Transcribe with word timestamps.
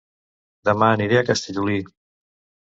Dema 0.69 0.87
aniré 0.93 1.19
a 1.19 1.23
Castellolí 1.29 1.77